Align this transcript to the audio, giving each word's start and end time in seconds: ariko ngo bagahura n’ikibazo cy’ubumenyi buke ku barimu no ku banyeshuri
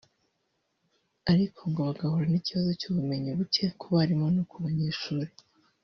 ariko 1.31 1.59
ngo 1.69 1.79
bagahura 1.87 2.27
n’ikibazo 2.29 2.71
cy’ubumenyi 2.79 3.29
buke 3.37 3.65
ku 3.79 3.85
barimu 3.95 4.25
no 4.35 4.43
ku 4.49 4.55
banyeshuri 4.65 5.31